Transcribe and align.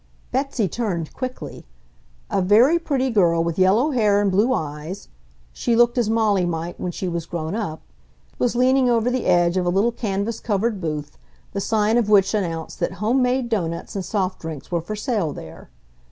Betsy 0.31 0.67
turned 0.67 1.13
quickly. 1.13 1.67
A 2.31 2.41
very 2.41 2.79
pretty 2.79 3.11
girl 3.11 3.43
with 3.43 3.59
yellow 3.59 3.91
hair 3.91 4.19
and 4.19 4.31
blue 4.31 4.51
eyes 4.51 5.09
(she 5.53 5.75
looked 5.75 5.95
as 5.95 6.09
Molly 6.09 6.43
might 6.43 6.79
when 6.79 6.91
she 6.91 7.07
was 7.07 7.27
grown 7.27 7.53
up) 7.55 7.83
was 8.39 8.55
leaning 8.55 8.89
over 8.89 9.11
the 9.11 9.27
edge 9.27 9.57
of 9.57 9.65
a 9.67 9.69
little 9.69 9.91
canvas 9.91 10.39
covered 10.39 10.81
booth, 10.81 11.19
the 11.53 11.61
sign 11.61 11.97
of 11.99 12.09
which 12.09 12.33
announced 12.33 12.79
that 12.79 12.93
home 12.93 13.21
made 13.21 13.47
doughnuts 13.47 13.95
and 13.95 14.03
soft 14.03 14.39
drinks 14.41 14.71
were 14.71 14.81
for 14.81 14.95
sale 14.95 15.33
there. 15.33 15.69